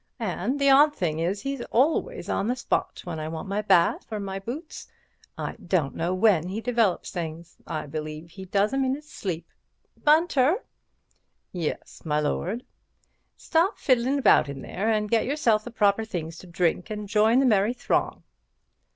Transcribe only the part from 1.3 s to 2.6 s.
he's always on the